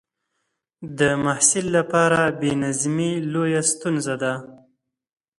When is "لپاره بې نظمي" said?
1.77-3.11